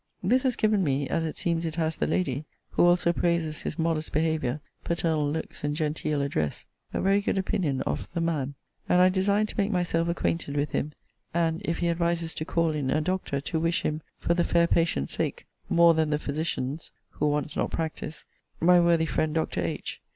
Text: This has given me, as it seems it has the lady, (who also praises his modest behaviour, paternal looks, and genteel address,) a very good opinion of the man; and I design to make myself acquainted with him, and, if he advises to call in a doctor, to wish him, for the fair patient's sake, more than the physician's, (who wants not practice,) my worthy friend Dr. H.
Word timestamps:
This 0.23 0.41
has 0.41 0.55
given 0.55 0.83
me, 0.83 1.07
as 1.09 1.25
it 1.25 1.37
seems 1.37 1.63
it 1.63 1.75
has 1.75 1.95
the 1.95 2.07
lady, 2.07 2.45
(who 2.71 2.83
also 2.83 3.13
praises 3.13 3.61
his 3.61 3.77
modest 3.77 4.11
behaviour, 4.11 4.59
paternal 4.83 5.29
looks, 5.29 5.63
and 5.63 5.75
genteel 5.75 6.23
address,) 6.23 6.65
a 6.91 6.99
very 6.99 7.21
good 7.21 7.37
opinion 7.37 7.81
of 7.83 8.11
the 8.15 8.19
man; 8.19 8.55
and 8.89 8.99
I 8.99 9.09
design 9.09 9.45
to 9.45 9.57
make 9.59 9.69
myself 9.69 10.07
acquainted 10.07 10.55
with 10.55 10.71
him, 10.71 10.93
and, 11.35 11.61
if 11.65 11.77
he 11.77 11.89
advises 11.89 12.33
to 12.33 12.45
call 12.45 12.71
in 12.71 12.89
a 12.89 12.99
doctor, 12.99 13.39
to 13.41 13.59
wish 13.59 13.83
him, 13.83 14.01
for 14.17 14.33
the 14.33 14.43
fair 14.43 14.65
patient's 14.65 15.13
sake, 15.13 15.45
more 15.69 15.93
than 15.93 16.09
the 16.09 16.17
physician's, 16.17 16.89
(who 17.11 17.27
wants 17.27 17.55
not 17.55 17.69
practice,) 17.69 18.25
my 18.59 18.79
worthy 18.79 19.05
friend 19.05 19.35
Dr. 19.35 19.61
H. 19.61 20.01